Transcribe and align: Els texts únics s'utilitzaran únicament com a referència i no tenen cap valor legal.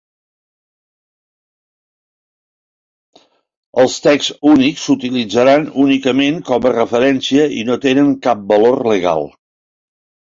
Els 3.83 3.97
texts 4.05 4.29
únics 4.51 4.85
s'utilitzaran 4.87 5.67
únicament 5.83 6.39
com 6.49 6.65
a 6.71 6.71
referència 6.79 7.45
i 7.59 7.67
no 7.69 7.77
tenen 7.85 8.09
cap 8.29 8.41
valor 8.53 8.83
legal. 8.93 9.23